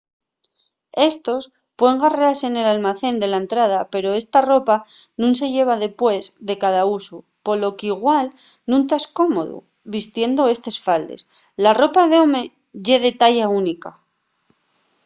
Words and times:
éstos 1.11 1.43
puen 1.79 1.97
garrase 2.03 2.47
nel 2.51 2.67
almacén 2.75 3.15
de 3.21 3.27
la 3.31 3.41
entrada 3.43 3.79
pero 3.93 4.17
esta 4.21 4.39
ropa 4.51 4.75
nun 5.19 5.33
se 5.39 5.47
llava 5.53 5.83
depués 5.85 6.23
de 6.47 6.55
cada 6.63 6.81
usu 6.97 7.17
polo 7.45 7.69
qu’igual 7.77 8.27
nun 8.69 8.81
tas 8.89 9.05
cómodu 9.17 9.57
vistiendo 9.95 10.51
estes 10.55 10.77
faldes. 10.85 11.21
¡la 11.63 11.71
ropa 11.81 12.01
d’home 12.11 12.43
ye 12.85 12.97
de 13.05 13.11
talla 13.21 13.45
única! 13.61 13.91